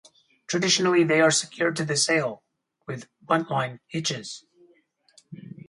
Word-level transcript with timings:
Traditionally 0.47 1.03
they 1.03 1.21
are 1.21 1.29
secured 1.29 1.75
to 1.75 1.85
the 1.85 1.95
sail 1.95 2.41
with 2.87 3.07
buntline 3.27 3.81
hitches. 3.85 4.47